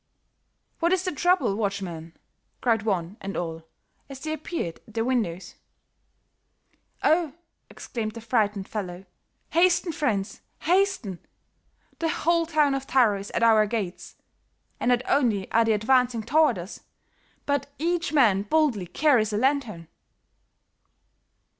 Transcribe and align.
"'What 0.79 0.93
is 0.93 1.03
the 1.03 1.11
trouble, 1.11 1.53
watchman?' 1.55 2.17
cried 2.59 2.81
one 2.81 3.17
and 3.21 3.37
all, 3.37 3.67
as 4.09 4.19
they 4.21 4.33
appeared 4.33 4.77
at 4.87 4.95
their 4.95 5.05
windows. 5.05 5.53
"'Oh,' 7.03 7.33
exclaimed 7.69 8.13
the 8.13 8.21
frightened 8.21 8.67
fellow, 8.67 9.05
'hasten, 9.51 9.91
friends, 9.91 10.41
hasten! 10.61 11.19
The 11.99 12.09
whole 12.09 12.47
town 12.47 12.73
of 12.73 12.85
Thaur 12.85 13.15
is 13.15 13.29
at 13.29 13.43
our 13.43 13.67
gates; 13.67 14.15
and 14.79 14.89
not 14.89 15.03
only 15.07 15.51
are 15.51 15.65
they 15.65 15.73
advancing 15.73 16.23
toward 16.23 16.57
us, 16.57 16.79
but 17.45 17.69
each 17.77 18.11
man 18.11 18.41
boldly 18.41 18.87
carries 18.87 19.31
a 19.31 19.37
lantern.' 19.37 19.87